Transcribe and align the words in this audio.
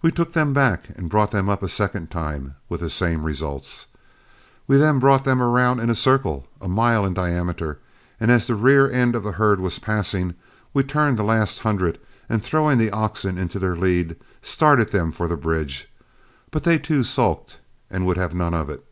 We 0.00 0.12
took 0.12 0.32
them 0.32 0.52
back 0.52 0.90
and 0.94 1.10
brought 1.10 1.32
them 1.32 1.48
up 1.48 1.60
a 1.60 1.68
second 1.68 2.08
time 2.08 2.54
with 2.68 2.78
the 2.82 2.88
same 2.88 3.24
results. 3.24 3.88
We 4.68 4.76
then 4.76 5.00
brought 5.00 5.24
them 5.24 5.42
around 5.42 5.80
in 5.80 5.90
a 5.90 5.94
circle 5.96 6.46
a 6.60 6.68
mile 6.68 7.04
in 7.04 7.14
diameter, 7.14 7.80
and 8.20 8.30
as 8.30 8.46
the 8.46 8.54
rear 8.54 8.88
end 8.88 9.16
of 9.16 9.24
the 9.24 9.32
herd 9.32 9.58
was 9.58 9.80
passing, 9.80 10.34
we 10.72 10.84
turned 10.84 11.18
the 11.18 11.24
last 11.24 11.58
hundred, 11.58 11.98
and 12.28 12.44
throwing 12.44 12.78
the 12.78 12.92
oxen 12.92 13.36
into 13.38 13.58
their 13.58 13.74
lead, 13.74 14.14
started 14.40 14.90
them 14.90 15.10
for 15.10 15.26
the 15.26 15.36
bridge; 15.36 15.90
but 16.52 16.62
they 16.62 16.78
too 16.78 17.02
sulked 17.02 17.58
and 17.90 18.06
would 18.06 18.16
have 18.18 18.36
none 18.36 18.54
of 18.54 18.70
it. 18.70 18.84